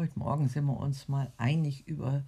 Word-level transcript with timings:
heute 0.00 0.18
Morgen 0.18 0.48
sind 0.48 0.64
wir 0.64 0.78
uns 0.78 1.08
mal 1.08 1.30
einig 1.36 1.86
über 1.86 2.22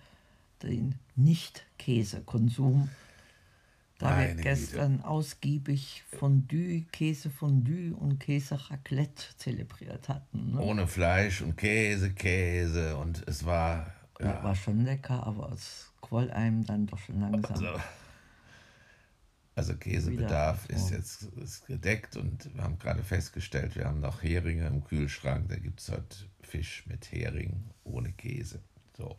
den 0.63 0.97
Nicht-Käsekonsum. 1.17 2.91
Da 3.97 4.11
Meine 4.11 4.37
wir 4.37 4.43
gestern 4.43 5.01
ausgiebig 5.01 6.05
Fondue, 6.07 6.83
Käsefondue 6.93 7.95
und 7.95 8.21
Käse 8.21 8.59
Raclette 8.71 9.25
zelebriert 9.39 10.11
hatten. 10.11 10.53
Ne? 10.53 10.61
Ohne 10.61 10.87
Fleisch 10.87 11.41
und 11.41 11.57
Käse, 11.57 12.13
Käse 12.13 12.99
und 12.99 13.27
es 13.27 13.47
war. 13.47 13.87
Ja. 14.21 14.45
War 14.45 14.55
schon 14.55 14.85
lecker, 14.85 15.27
aber 15.27 15.51
es 15.53 15.91
quoll 16.03 16.31
einem 16.31 16.67
dann 16.67 16.87
doch 16.87 16.99
schon 16.99 17.23
langsam. 17.23 17.53
Also, 17.53 17.81
also 19.55 19.77
Käsebedarf 19.77 20.67
ist 20.71 20.91
jetzt 20.91 21.25
ist 21.37 21.67
gedeckt 21.67 22.17
und 22.17 22.55
wir 22.55 22.63
haben 22.63 22.79
gerade 22.79 23.03
festgestellt, 23.03 23.77
wir 23.77 23.85
haben 23.85 24.01
noch 24.01 24.23
Heringe 24.23 24.67
im 24.67 24.83
Kühlschrank. 24.85 25.49
Da 25.49 25.57
gibt 25.57 25.81
es 25.81 25.91
halt 25.91 26.29
Fisch 26.41 26.87
mit 26.87 27.11
Hering 27.13 27.71
ohne 27.85 28.13
Käse. 28.13 28.61
So. 28.97 29.17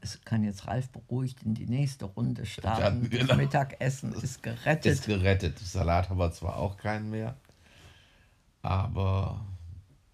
Es 0.00 0.20
kann 0.24 0.44
jetzt 0.44 0.66
Ralf 0.66 0.90
beruhigt 0.90 1.42
in 1.44 1.54
die 1.54 1.66
nächste 1.66 2.06
Runde 2.06 2.44
starten. 2.46 3.02
Dann, 3.02 3.10
genau. 3.10 3.26
Das 3.28 3.36
Mittagessen 3.36 4.12
ist 4.12 4.42
gerettet. 4.42 4.92
Ist 4.92 5.06
gerettet. 5.06 5.58
Salat 5.58 6.10
haben 6.10 6.18
wir 6.18 6.32
zwar 6.32 6.56
auch 6.56 6.76
keinen 6.76 7.10
mehr, 7.10 7.36
aber 8.62 9.46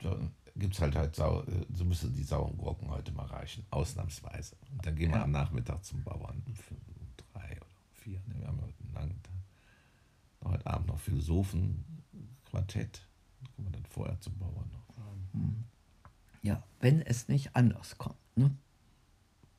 dann 0.00 0.32
gibt 0.56 0.74
es 0.74 0.80
halt 0.80 0.94
halt 0.94 1.16
sau, 1.16 1.44
so 1.72 1.84
müssen 1.84 2.14
die 2.14 2.22
sauren 2.22 2.56
Gurken 2.56 2.90
heute 2.90 3.12
mal 3.12 3.26
reichen, 3.26 3.64
ausnahmsweise. 3.70 4.56
Und 4.70 4.84
dann 4.86 4.94
gehen 4.94 5.10
wir 5.10 5.18
ja. 5.18 5.24
am 5.24 5.30
Nachmittag 5.30 5.84
zum 5.84 6.02
Bauern 6.02 6.42
um 6.46 6.54
drei 7.16 7.52
oder 7.52 7.66
vier. 7.92 8.20
Ne, 8.26 8.34
wir 8.38 8.46
haben 8.46 8.60
heute 8.60 8.74
einen 8.84 8.94
langen 8.94 9.22
Tag. 9.22 9.32
Heute 10.44 10.66
Abend 10.66 10.88
noch 10.88 10.91
Philosophen-Quartett. 11.02 13.06
Können 13.54 13.68
wir 13.68 13.72
dann 13.72 13.86
vorher 13.86 14.20
zum 14.20 14.38
Bauern 14.38 14.70
noch 14.72 14.86
fahren. 14.94 15.28
Hm. 15.32 15.64
Ja, 16.42 16.62
wenn 16.80 17.02
es 17.02 17.28
nicht 17.28 17.54
anders 17.54 17.98
kommt. 17.98 18.16
Ne? 18.36 18.56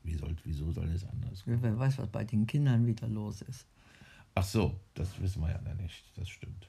Wie 0.03 0.16
soll, 0.16 0.35
wieso 0.43 0.71
soll 0.71 0.89
es 0.89 1.05
anders 1.05 1.44
kommen? 1.44 1.61
Wer 1.61 1.77
weiß, 1.77 2.00
was 2.00 2.08
bei 2.08 2.23
den 2.23 2.47
Kindern 2.47 2.85
wieder 2.85 3.08
los 3.08 3.41
ist. 3.41 3.67
Ach 4.35 4.44
so, 4.44 4.80
das 4.94 5.19
wissen 5.22 5.41
wir 5.41 5.52
ja 5.52 5.73
nicht. 5.75 6.03
Das 6.16 6.27
stimmt. 6.27 6.67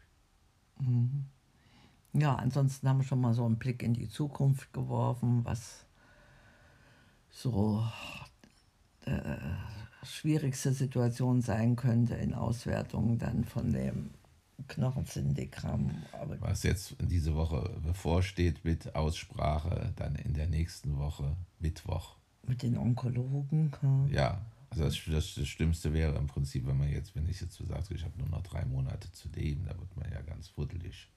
Mhm. 0.81 1.25
Ja, 2.12 2.36
ansonsten 2.36 2.88
haben 2.88 2.98
wir 2.98 3.05
schon 3.05 3.20
mal 3.20 3.34
so 3.34 3.44
einen 3.44 3.59
Blick 3.59 3.83
in 3.83 3.94
die 3.94 4.09
Zukunft 4.09 4.72
geworfen, 4.72 5.44
was 5.44 5.84
so 7.31 7.84
äh, 9.05 9.36
schwierigste 10.05 10.72
Situation 10.72 11.41
sein 11.41 11.75
könnte 11.75 12.14
in 12.14 12.34
Auswertungen 12.34 13.19
dann 13.19 13.44
von 13.44 13.72
dem 13.72 14.11
Knochensyndigramm. 14.69 16.05
Was 16.41 16.62
jetzt 16.62 16.97
diese 17.00 17.34
Woche 17.34 17.80
bevorsteht 17.83 18.64
mit 18.64 18.94
Aussprache, 18.94 19.92
dann 19.97 20.14
in 20.16 20.34
der 20.34 20.47
nächsten 20.47 20.98
Woche 20.98 21.36
Mittwoch. 21.58 22.16
Mit 22.47 22.62
den 22.62 22.77
Onkologen? 22.77 23.72
Ja, 24.10 24.44
also 24.70 24.84
das, 24.84 25.00
das, 25.06 25.34
das, 25.34 25.48
Schlimmste 25.48 25.92
wäre 25.92 26.16
im 26.16 26.27
Prinzip, 26.27 26.66
wenn 26.66 26.78
man 26.78 26.91
jetzt, 26.91 27.14
wenn 27.14 27.28
ich 27.28 27.41
jetzt 27.41 27.55
so 27.55 27.64
sage, 27.64 27.94
ich 27.94 28.02
habe 28.05 28.19
nur 28.19 28.28
noch 28.28 28.42
drei 28.42 28.64
Monate 28.64 29.12
zu 29.12 29.28
leben, 29.28 29.66
da 29.66 29.78
wird 29.78 29.97
man 29.97 30.10
ja 30.10 30.20
ganz 30.22 30.48
fuddelig. 30.48 31.08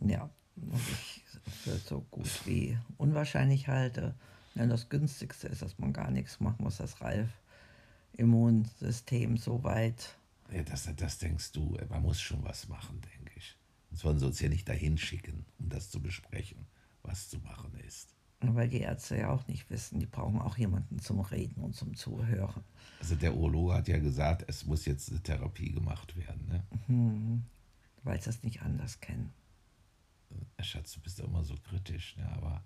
Ja, 0.00 0.30
was 0.56 0.80
ich 0.88 1.22
für 1.50 1.76
so 1.76 2.00
gut 2.10 2.46
wie 2.46 2.78
unwahrscheinlich 2.96 3.68
halte. 3.68 4.14
Denn 4.54 4.70
das 4.70 4.88
Günstigste 4.88 5.48
ist, 5.48 5.60
dass 5.62 5.78
man 5.78 5.92
gar 5.92 6.10
nichts 6.10 6.40
machen 6.40 6.64
muss, 6.64 6.78
das 6.78 7.02
Ralf-Immunsystem 7.02 9.36
so 9.36 9.62
weit 9.62 10.16
ja, 10.52 10.62
das, 10.62 10.88
das 10.96 11.18
denkst 11.18 11.52
du, 11.52 11.76
man 11.88 12.02
muss 12.02 12.20
schon 12.20 12.42
was 12.44 12.68
machen, 12.68 13.00
denke 13.00 13.32
ich. 13.36 13.56
Sonst 13.90 14.04
wollen 14.04 14.18
sie 14.18 14.26
uns 14.26 14.40
ja 14.40 14.48
nicht 14.48 14.68
dahin 14.68 14.98
schicken, 14.98 15.46
um 15.58 15.68
das 15.68 15.90
zu 15.90 16.00
besprechen, 16.00 16.66
was 17.02 17.28
zu 17.28 17.38
machen 17.38 17.74
ist. 17.86 18.16
Weil 18.40 18.68
die 18.68 18.80
Ärzte 18.80 19.16
ja 19.16 19.30
auch 19.30 19.46
nicht 19.48 19.70
wissen, 19.70 19.98
die 19.98 20.06
brauchen 20.06 20.40
auch 20.40 20.58
jemanden 20.58 20.98
zum 20.98 21.20
Reden 21.20 21.62
und 21.62 21.74
zum 21.74 21.94
Zuhören. 21.94 22.62
Also 23.00 23.14
der 23.14 23.34
Urologe 23.34 23.74
hat 23.74 23.88
ja 23.88 23.98
gesagt, 23.98 24.44
es 24.46 24.66
muss 24.66 24.84
jetzt 24.84 25.10
eine 25.10 25.22
Therapie 25.22 25.72
gemacht 25.72 26.16
werden. 26.16 26.46
Ne? 26.46 26.62
Mhm. 26.88 27.44
Weil 28.02 28.20
sie 28.20 28.26
das 28.26 28.42
nicht 28.42 28.60
anders 28.62 29.00
kennen. 29.00 29.32
Schatz, 30.60 30.92
du 30.92 31.00
bist 31.00 31.18
ja 31.18 31.24
immer 31.24 31.44
so 31.44 31.54
kritisch, 31.68 32.16
ne? 32.16 32.30
aber 32.32 32.62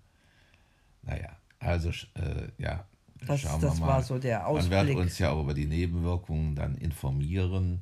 naja, 1.03 1.37
also 1.59 1.89
äh, 2.15 2.49
ja, 2.57 2.85
das, 3.27 3.41
das 3.59 3.79
mal. 3.79 3.87
war 3.87 4.03
so 4.03 4.17
der 4.17 4.47
Ausblick. 4.47 4.71
Man 4.71 4.87
wird 4.87 4.97
uns 4.97 5.19
ja 5.19 5.31
auch 5.31 5.41
über 5.41 5.53
die 5.53 5.67
Nebenwirkungen 5.67 6.55
dann 6.55 6.75
informieren. 6.75 7.81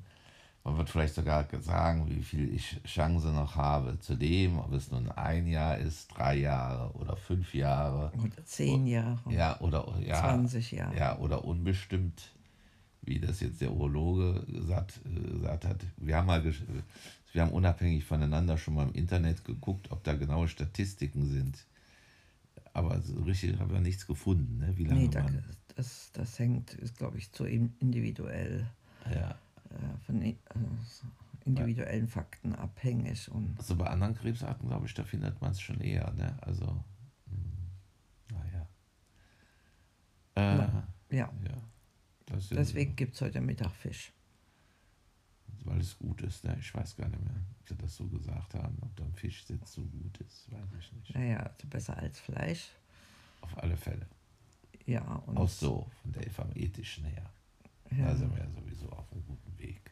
Man 0.63 0.77
wird 0.77 0.89
vielleicht 0.89 1.15
sogar 1.15 1.47
sagen, 1.61 2.09
wie 2.09 2.21
viel 2.21 2.53
ich 2.53 2.81
Chance 2.83 3.29
noch 3.29 3.55
habe 3.55 3.97
zu 3.99 4.15
dem, 4.15 4.59
ob 4.59 4.73
es 4.73 4.91
nun 4.91 5.09
ein 5.09 5.47
Jahr 5.47 5.77
ist, 5.77 6.09
drei 6.09 6.35
Jahre 6.35 6.91
oder 6.95 7.15
fünf 7.15 7.53
Jahre. 7.53 8.11
Oder 8.17 8.45
zehn 8.45 8.85
Jahre. 8.85 9.19
Ja, 9.29 9.59
oder 9.61 9.87
ja, 10.05 10.19
20 10.19 10.71
Jahre. 10.71 10.97
Ja, 10.97 11.17
oder 11.17 11.45
unbestimmt, 11.45 12.33
wie 13.01 13.19
das 13.19 13.39
jetzt 13.39 13.61
der 13.61 13.71
Urologe 13.71 14.45
gesagt, 14.47 14.99
äh, 15.05 15.37
gesagt 15.39 15.65
hat. 15.65 15.77
Wir 15.97 16.17
haben 16.17 16.27
mal 16.27 16.43
wir 17.31 17.41
haben 17.41 17.51
unabhängig 17.51 18.03
voneinander 18.03 18.57
schon 18.57 18.73
mal 18.73 18.87
im 18.87 18.93
Internet 18.93 19.45
geguckt, 19.45 19.91
ob 19.91 20.03
da 20.03 20.13
genaue 20.13 20.47
Statistiken 20.47 21.29
sind 21.29 21.65
aber 22.79 23.01
so 23.01 23.21
richtig 23.23 23.59
habe 23.59 23.75
ich 23.75 23.81
nichts 23.81 24.07
gefunden. 24.07 24.57
Ne? 24.59 24.77
Wie 24.77 24.85
lange 24.85 25.01
nee, 25.01 25.07
da, 25.09 25.25
das, 25.75 26.11
das 26.13 26.39
hängt, 26.39 26.73
ist 26.75 26.97
glaube 26.97 27.17
ich, 27.17 27.31
zu 27.31 27.45
individuell. 27.45 28.69
Ja. 29.13 29.31
Äh, 29.31 29.97
von 30.05 30.21
äh, 30.21 30.35
individuellen. 31.45 32.07
Fakten 32.07 32.55
abhängig. 32.55 33.29
Und 33.29 33.55
also 33.57 33.75
bei 33.75 33.87
anderen 33.87 34.15
Krebsarten, 34.15 34.67
glaube 34.67 34.85
ich, 34.85 34.93
da 34.93 35.03
findet 35.03 35.41
man 35.41 35.51
es 35.51 35.61
schon 35.61 35.81
eher. 35.81 36.11
Ne? 36.13 36.37
Also, 36.41 36.65
mh, 36.65 37.35
hm, 38.29 38.37
naja. 38.37 38.67
Äh, 40.35 41.15
ja. 41.15 41.31
ja. 41.43 41.57
Deswegen 42.51 42.95
gibt 42.95 43.15
es 43.15 43.21
heute 43.21 43.41
Mittag 43.41 43.71
Fisch 43.71 44.13
weil 45.79 45.85
es 45.85 45.97
gut 45.97 46.21
ist. 46.21 46.43
Ne? 46.43 46.57
Ich 46.59 46.75
weiß 46.75 46.97
gar 46.97 47.07
nicht 47.07 47.23
mehr, 47.23 47.33
ob 47.61 47.67
sie 47.67 47.75
das 47.75 47.95
so 47.95 48.05
gesagt 48.07 48.53
haben, 48.53 48.77
ob 48.81 48.93
da 48.97 49.05
ein 49.05 49.13
Fisch 49.13 49.45
sitzt 49.45 49.73
so 49.73 49.81
gut 49.81 50.17
ist, 50.19 50.51
weiß 50.51 50.59
ich 50.77 50.91
nicht. 50.91 51.15
Naja, 51.15 51.37
also 51.37 51.67
besser 51.67 51.97
als 51.97 52.19
Fleisch. 52.19 52.71
Auf 53.39 53.57
alle 53.57 53.77
Fälle. 53.77 54.05
Ja. 54.85 55.01
Und 55.25 55.37
Auch 55.37 55.47
so, 55.47 55.89
von 56.01 56.11
der 56.11 56.29
vom 56.31 56.51
ethischen 56.53 57.05
her. 57.05 57.29
Ja. 57.91 58.07
Da 58.07 58.15
sind 58.17 58.35
wir 58.35 58.43
ja 58.43 58.49
sowieso 58.51 58.89
auf 58.89 59.09
einem 59.13 59.25
guten 59.25 59.57
Weg. 59.57 59.91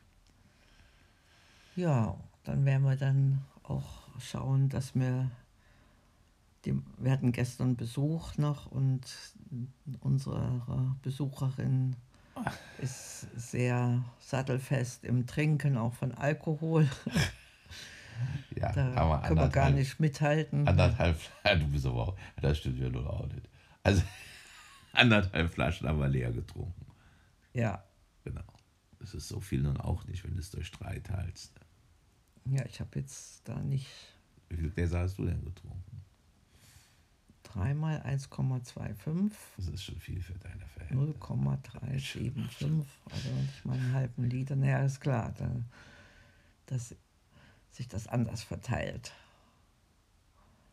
Ja, 1.77 2.19
dann 2.43 2.65
werden 2.65 2.83
wir 2.83 2.97
dann 2.97 3.45
auch 3.63 4.09
schauen, 4.19 4.67
dass 4.67 4.93
wir 4.93 5.31
die, 6.65 6.77
wir 6.97 7.11
hatten 7.11 7.31
gestern 7.31 7.77
Besuch 7.77 8.37
noch 8.37 8.65
und 8.65 9.01
unsere 10.01 10.97
Besucherin 11.01 11.95
ist 12.79 13.27
sehr 13.35 14.03
sattelfest 14.19 15.03
im 15.03 15.25
Trinken, 15.27 15.77
auch 15.77 15.93
von 15.93 16.13
Alkohol. 16.13 16.87
Ja, 18.55 18.71
da 18.71 18.93
aber 18.95 19.21
können 19.27 19.39
wir 19.39 19.49
gar 19.49 19.69
nicht 19.69 19.99
mithalten. 19.99 20.67
Anderthalb, 20.67 21.19
du 21.43 21.67
bist 21.67 21.85
aber 21.85 22.07
auch, 22.07 22.17
das 22.41 22.57
stimmt 22.57 22.79
ja 22.79 22.89
nur 22.89 23.07
auch 23.07 23.27
nicht. 23.27 23.47
Also 23.83 24.01
anderthalb 24.93 25.51
Flaschen 25.51 25.87
haben 25.87 25.99
wir 25.99 26.07
leer 26.07 26.31
getrunken. 26.31 26.87
Ja. 27.53 27.83
Genau. 28.23 28.41
Das 28.99 29.13
ist 29.13 29.27
so 29.27 29.39
viel 29.39 29.61
nun 29.61 29.77
auch 29.77 30.05
nicht, 30.05 30.23
wenn 30.23 30.33
du 30.33 30.39
es 30.39 30.49
durch 30.49 30.71
drei 30.71 30.99
teilst. 30.99 31.53
Ja, 32.45 32.65
ich 32.65 32.79
habe 32.79 32.99
jetzt 32.99 33.47
da 33.47 33.59
nicht. 33.61 33.87
Wie 34.49 34.55
viele 34.55 34.69
Gläser 34.71 35.01
hast 35.01 35.17
du 35.17 35.25
denn 35.25 35.43
getrunken? 35.43 36.03
Dreimal 37.57 38.01
1,25. 38.01 39.31
Das 39.57 39.67
ist 39.67 39.83
schon 39.83 39.99
viel 39.99 40.21
für 40.21 40.37
deine 40.39 40.65
Verhältnisse. 40.65 41.13
0,375, 41.13 42.85
also 43.11 43.29
nicht 43.29 43.65
mal 43.65 43.73
einen 43.73 43.93
halben 43.93 44.23
Liter. 44.23 44.55
Naja, 44.55 44.83
ist 44.85 45.01
klar, 45.01 45.33
dann, 45.37 45.65
dass 46.67 46.95
sich 47.71 47.87
das 47.87 48.07
anders 48.07 48.43
verteilt 48.43 49.13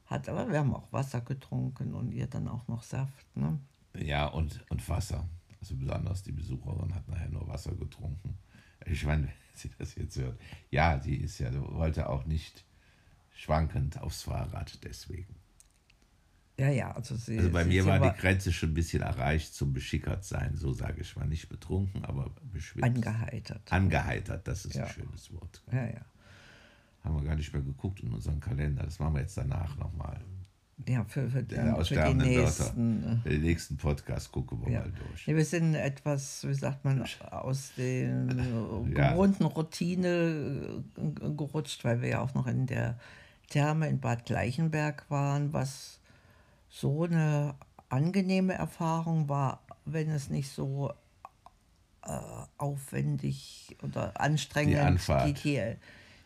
hat. 0.06 0.28
Aber 0.28 0.48
wir 0.50 0.58
haben 0.58 0.74
auch 0.74 0.92
Wasser 0.92 1.20
getrunken 1.20 1.94
und 1.94 2.12
ihr 2.12 2.26
dann 2.26 2.48
auch 2.48 2.66
noch 2.68 2.82
Saft. 2.82 3.37
Ne? 3.37 3.58
Ja, 3.96 4.26
und, 4.26 4.64
und 4.70 4.88
Wasser. 4.88 5.28
Also 5.60 5.76
besonders 5.76 6.22
die 6.22 6.32
Besucherin 6.32 6.94
hat 6.94 7.08
nachher 7.08 7.30
nur 7.30 7.48
Wasser 7.48 7.75
getrunken. 7.75 8.38
Ich 8.87 9.04
meine, 9.04 9.22
wenn 9.28 9.32
sie 9.54 9.70
das 9.78 9.94
jetzt 9.94 10.19
hört. 10.19 10.38
Ja, 10.70 11.00
sie 11.00 11.16
ist 11.16 11.38
ja, 11.38 11.50
wollte 11.72 12.08
auch 12.08 12.26
nicht 12.26 12.64
schwankend 13.34 14.00
aufs 14.00 14.22
Fahrrad 14.22 14.84
deswegen. 14.84 15.34
Ja, 16.58 16.68
ja, 16.70 16.92
also 16.92 17.16
sie. 17.16 17.38
Also 17.38 17.50
bei 17.50 17.64
sie, 17.64 17.70
mir 17.70 17.82
sie 17.82 17.88
war 17.88 18.00
die 18.00 18.16
Grenze 18.18 18.52
schon 18.52 18.70
ein 18.70 18.74
bisschen 18.74 19.02
erreicht 19.02 19.54
zum 19.54 19.72
beschickert 19.72 20.24
sein, 20.24 20.56
so 20.56 20.72
sage 20.72 21.00
ich 21.00 21.16
mal. 21.16 21.26
Nicht 21.26 21.48
betrunken, 21.48 22.04
aber 22.04 22.30
beschwipst. 22.52 22.84
Angeheitert. 22.84 23.72
Angeheitert, 23.72 24.46
das 24.46 24.64
ist 24.64 24.76
ja. 24.76 24.84
ein 24.84 24.90
schönes 24.90 25.32
Wort. 25.32 25.62
Ja, 25.72 25.84
ja. 25.84 26.04
Haben 27.02 27.16
wir 27.16 27.24
gar 27.24 27.36
nicht 27.36 27.52
mehr 27.52 27.62
geguckt 27.62 28.00
in 28.00 28.12
unserem 28.12 28.40
Kalender. 28.40 28.84
Das 28.84 28.98
machen 28.98 29.14
wir 29.14 29.22
jetzt 29.22 29.36
danach 29.36 29.76
nochmal. 29.76 30.20
Ja, 30.88 31.04
für, 31.04 31.28
für, 31.28 31.42
den, 31.42 31.84
für 31.84 31.94
die 31.94 32.14
nächsten. 32.14 33.04
Wörter. 33.04 33.28
Den 33.28 33.42
nächsten 33.42 33.76
Podcast 33.76 34.32
gucken 34.32 34.64
wir 34.64 34.72
ja. 34.72 34.80
mal 34.80 34.92
durch. 34.92 35.26
Ja, 35.26 35.36
wir 35.36 35.44
sind 35.44 35.74
etwas, 35.74 36.46
wie 36.46 36.54
sagt 36.54 36.84
man, 36.84 37.04
aus 37.30 37.72
der 37.76 38.26
ja. 38.96 39.12
gewohnten 39.12 39.44
Routine 39.44 40.84
gerutscht, 41.36 41.84
weil 41.84 42.00
wir 42.00 42.08
ja 42.10 42.20
auch 42.20 42.34
noch 42.34 42.46
in 42.46 42.66
der 42.66 42.98
Therme 43.50 43.88
in 43.88 44.00
Bad 44.00 44.24
Gleichenberg 44.26 45.08
waren, 45.10 45.52
was 45.52 46.00
so 46.75 47.05
eine 47.05 47.55
angenehme 47.88 48.55
Erfahrung 48.55 49.29
war, 49.29 49.62
wenn 49.85 50.11
es 50.11 50.29
nicht 50.29 50.50
so 50.50 50.93
äh, 52.03 52.09
aufwendig 52.59 53.76
oder 53.82 54.21
anstrengend 54.21 54.75
Die 54.75 54.79
Anfahrt. 54.79 55.29
die, 55.29 55.35
die, 55.35 55.76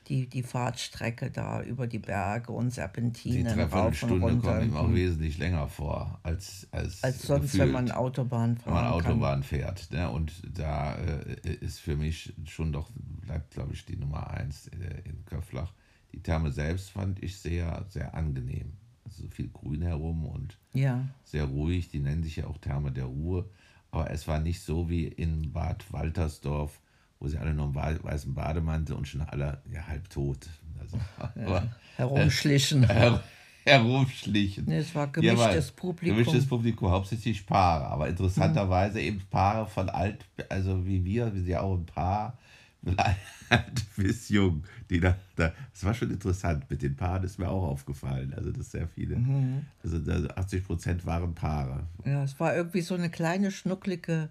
die, 0.06 0.26
die 0.26 0.42
Fahrtstrecke 0.42 1.30
da 1.30 1.60
über 1.62 1.86
die 1.86 1.98
Berge 1.98 2.52
und 2.52 2.68
Die 2.68 2.74
Serpentinen 2.76 3.46
rauf 3.46 3.58
und 3.62 3.70
Dreiviertelstunde 3.70 4.26
runter. 4.26 4.52
kommt 4.54 4.64
ihm 4.64 4.76
auch 4.78 4.90
wesentlich 4.90 5.36
länger 5.36 5.68
vor 5.68 6.18
als, 6.22 6.66
als, 6.70 7.04
als 7.04 7.22
sonst, 7.22 7.42
gefühlt, 7.42 7.64
wenn 7.64 7.72
man 7.72 7.90
Autobahn 7.90 8.56
wenn 8.64 8.72
man 8.72 8.84
fahren 8.84 9.02
kann. 9.02 9.12
Autobahn 9.12 9.42
fährt. 9.42 9.90
Ne? 9.92 10.10
Und 10.10 10.32
da 10.58 10.94
äh, 10.94 11.52
ist 11.60 11.78
für 11.80 11.96
mich 11.96 12.32
schon 12.46 12.72
doch, 12.72 12.88
bleibt 13.20 13.50
glaube 13.50 13.74
ich 13.74 13.84
die 13.84 13.96
Nummer 13.96 14.30
eins 14.30 14.68
äh, 14.68 15.02
in 15.04 15.26
Köflach. 15.26 15.74
Die 16.12 16.22
Therme 16.22 16.52
selbst 16.52 16.88
fand 16.90 17.22
ich 17.22 17.38
sehr, 17.38 17.84
sehr 17.90 18.14
angenehm. 18.14 18.78
Also 19.08 19.28
viel 19.28 19.48
Grün 19.48 19.82
herum 19.82 20.26
und 20.26 20.58
Ja, 20.74 21.08
sehr 21.24 21.44
ruhig. 21.44 21.90
Die 21.90 22.00
nennen 22.00 22.22
sich 22.22 22.36
ja 22.36 22.46
auch 22.46 22.58
Therme 22.58 22.92
der 22.92 23.06
Ruhe. 23.06 23.48
Aber 23.90 24.10
es 24.10 24.28
war 24.28 24.38
nicht 24.38 24.60
so 24.60 24.90
wie 24.90 25.06
in 25.06 25.52
Bad 25.52 25.90
Waltersdorf, 25.92 26.80
wo 27.18 27.28
sie 27.28 27.38
alle 27.38 27.54
nur 27.54 27.66
im 27.66 27.74
weißen 27.74 28.34
Bademantel 28.34 28.94
und 28.94 29.08
schon 29.08 29.22
alle 29.22 29.62
ja, 29.72 29.86
halb 29.86 30.10
tot 30.10 30.46
also, 30.80 30.98
aber, 31.34 31.68
herumschlichen. 31.96 32.86
her 32.86 33.22
herumschlichen. 33.64 34.64
Nee, 34.66 34.78
es 34.78 34.94
war 34.94 35.06
Ja, 35.06 35.34
gemischtes 35.34 35.70
Publikum. 35.72 36.16
Gemischtes 36.16 36.46
Publikum, 36.46 36.90
hauptsächlich 36.90 37.44
Paare. 37.44 37.86
Aber 37.86 38.08
interessanterweise 38.08 39.00
eben 39.00 39.22
Paare 39.30 39.66
von 39.66 39.88
alt, 39.88 40.24
also 40.48 40.86
wie 40.86 41.04
wir, 41.04 41.26
wir 41.34 41.40
sind 41.40 41.48
ja 41.48 41.60
auch 41.60 41.76
ein 41.76 41.86
Paar, 41.86 42.38
bis 43.96 44.28
jung. 44.28 44.64
Die 44.90 45.00
da, 45.00 45.16
da, 45.36 45.52
das 45.72 45.84
war 45.84 45.94
schon 45.94 46.10
interessant 46.10 46.70
mit 46.70 46.82
den 46.82 46.96
Paaren, 46.96 47.24
ist 47.24 47.38
mir 47.38 47.48
auch 47.48 47.64
aufgefallen. 47.64 48.34
Also, 48.34 48.52
das 48.52 48.70
sehr 48.70 48.88
viele. 48.88 49.16
Mhm. 49.16 49.66
Also, 49.82 49.98
da 49.98 50.34
80 50.34 50.64
Prozent 50.64 51.06
waren 51.06 51.34
Paare. 51.34 51.86
Ja, 52.04 52.24
es 52.24 52.38
war 52.38 52.54
irgendwie 52.54 52.82
so 52.82 52.94
eine 52.94 53.10
kleine, 53.10 53.50
schnucklige 53.50 54.30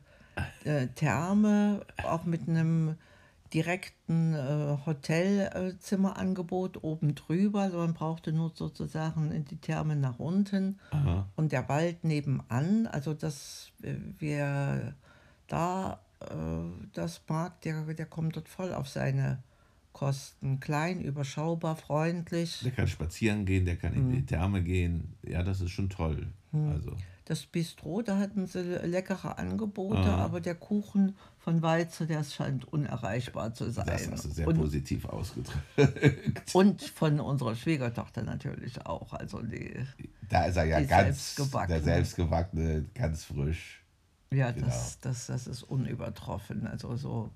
äh, 0.64 0.88
Therme, 0.88 1.82
auch 2.04 2.26
mit 2.26 2.48
einem 2.48 2.96
direkten 3.54 4.34
äh, 4.34 4.78
Hotelzimmerangebot 4.86 6.84
oben 6.84 7.16
drüber. 7.16 7.62
Also 7.62 7.78
man 7.78 7.94
brauchte 7.94 8.34
nur 8.34 8.52
sozusagen 8.54 9.32
in 9.32 9.46
die 9.46 9.58
Therme 9.58 9.96
nach 9.96 10.20
unten 10.20 10.80
Aha. 10.92 11.28
und 11.36 11.52
der 11.52 11.70
Wald 11.70 12.04
nebenan. 12.04 12.88
Also 12.88 13.14
das, 13.14 13.72
äh, 13.82 13.94
wer 14.20 14.96
da 15.48 16.02
das 16.94 17.22
mag, 17.28 17.62
der, 17.62 17.82
der 17.94 18.06
kommt 18.06 18.36
dort 18.36 18.50
voll 18.50 18.74
auf 18.74 18.90
seine 18.90 19.44
Kosten. 19.94 20.60
Klein, 20.60 21.02
überschaubar, 21.02 21.76
freundlich. 21.76 22.62
Der 22.64 22.72
kann 22.72 22.88
spazieren 22.88 23.46
gehen, 23.46 23.66
der 23.66 23.76
kann 23.78 23.94
Mhm. 23.94 24.00
in 24.00 24.12
die 24.12 24.26
Therme 24.26 24.62
gehen. 24.64 25.16
Ja, 25.24 25.44
das 25.44 25.62
ist 25.62 25.72
schon 25.72 25.90
toll. 25.90 26.28
Also, 26.54 26.96
Das 27.26 27.46
Bistro, 27.46 28.02
da 28.02 28.18
hatten 28.18 28.48
sie 28.48 28.62
leckere 28.62 29.38
Angebote, 29.38 30.00
Aha. 30.00 30.24
aber 30.24 30.40
der 30.40 30.56
Kuchen 30.56 31.16
von 31.40 31.62
Walze, 31.62 32.08
der 32.08 32.24
scheint 32.24 32.66
unerreichbar 32.72 33.54
zu 33.54 33.70
sein. 33.70 33.86
das 33.86 34.10
hast 34.10 34.26
du 34.26 34.30
sehr 34.32 34.48
und, 34.48 34.58
positiv 34.58 35.04
ausgedrückt. 35.06 36.54
und 36.54 36.82
von 36.82 37.20
unserer 37.20 37.56
Schwiegertochter 37.56 38.24
natürlich 38.24 38.86
auch. 38.86 39.12
Also 39.14 39.42
die, 39.42 39.74
Da 40.30 40.46
ist 40.46 40.56
er 40.56 40.66
ja 40.66 40.80
ganz, 40.82 41.36
selbstgebackene. 41.36 41.76
der 41.80 41.84
selbstgebackene, 41.84 42.86
ganz 42.96 43.26
frisch. 43.26 43.84
Ja, 44.32 44.52
Genau. 44.52 44.66
das, 44.68 45.00
das, 45.00 45.28
das 45.28 45.48
ist 45.48 45.64
unübertroffen. 45.64 46.68
Also 46.68 46.96
so 46.96 47.32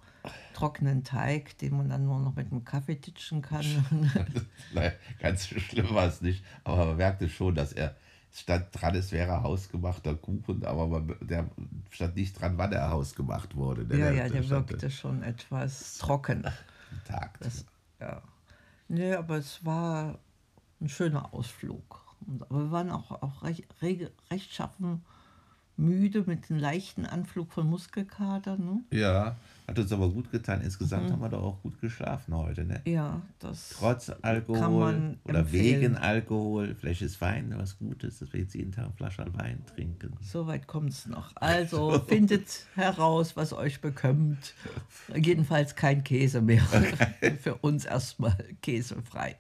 trockenen 0.54 1.04
Teig, 1.04 1.58
den 1.60 1.78
man 1.78 1.90
dann 1.90 2.06
nur 2.06 2.20
noch 2.20 2.36
mit 2.36 2.52
einem 2.52 2.66
Kaffee 2.66 2.96
titschen 2.96 3.42
kann. 3.42 3.66
Nein, 4.74 4.92
ganz 5.20 5.48
schlimm 5.48 5.94
war 5.94 6.08
es 6.08 6.22
nicht, 6.22 6.44
aber 6.64 6.86
man 6.88 6.98
merkte 6.98 7.30
schon, 7.30 7.56
dass 7.56 7.74
er 7.74 7.96
stand 8.34 8.68
dran, 8.72 8.96
es 8.96 9.12
wäre 9.12 9.44
hausgemachter 9.44 10.16
Kuchen, 10.16 10.64
aber 10.66 10.88
man, 10.88 11.16
der 11.22 11.50
stand 11.90 12.16
nicht 12.16 12.40
dran, 12.40 12.58
wann 12.58 12.72
er 12.72 12.90
hausgemacht 12.90 13.56
wurde. 13.56 13.86
ja, 13.98 14.12
ja, 14.12 14.28
stand 14.28 14.36
der 14.36 14.50
wirkte 14.50 14.92
schon 14.92 15.24
etwas 15.24 15.98
trocken. 15.98 16.46
Tag. 17.08 17.40
Das, 17.40 17.66
ja. 18.00 18.22
Nee, 18.88 19.14
aber 19.14 19.38
es 19.38 19.64
war 19.66 20.20
ein 20.82 20.90
schöner 20.90 21.34
Ausflug. 21.34 22.02
Aber 22.50 22.60
wir 22.66 22.72
waren 22.72 22.92
auch, 22.92 23.12
auch 23.12 23.44
recht, 23.44 23.66
rechtschaffen 24.30 25.04
müde 25.78 26.24
mit 26.26 26.50
einem 26.50 26.60
leichten 26.60 27.06
Anflug 27.06 27.52
von 27.52 27.68
Muskelkater. 27.68 28.58
Ne? 28.58 28.82
Ja, 28.92 29.36
hat 29.68 29.80
uns 29.80 29.92
aber 29.94 30.10
gut 30.10 30.32
getan. 30.32 30.60
Mhm. 30.60 30.66
Insgesamt 30.66 31.12
haben 31.12 31.22
wir 31.22 31.30
doch 31.30 31.44
auch 31.44 31.62
gut 31.62 31.80
geschlafen 31.80 32.36
heute. 32.36 32.66
Ne? 32.66 32.82
Ja, 32.86 33.22
das. 33.40 33.70
Trotz 33.70 34.12
Alkohol 34.22 35.18
oder 35.24 35.40
empfehlen. 35.40 35.82
wegen 35.82 35.98
Alkohol. 35.98 36.76
Vielleicht 36.76 37.02
ist 37.02 37.22
Wein 37.22 37.54
was 37.56 37.78
Gutes, 37.78 38.20
dass 38.20 38.34
wir 38.34 38.42
jetzt 38.42 38.54
jeden 38.54 38.72
Tag 38.72 38.86
eine 38.86 38.94
Flasche 38.94 39.26
Wein 39.34 39.64
trinken. 39.74 40.18
So 40.22 40.46
weit 40.46 40.68
kommt 40.68 40.90
es 40.90 41.06
noch. 41.08 41.32
Also 41.42 42.00
findet 42.08 42.66
heraus, 42.76 43.36
was 43.36 43.54
euch 43.54 43.82
bekommt. 43.82 44.54
Jedenfalls 45.16 45.76
kein 45.76 46.04
Käse 46.04 46.42
mehr. 46.42 46.62
Für 47.42 47.56
uns 47.56 47.86
erstmal 47.86 48.38
käsefrei. 48.62 49.38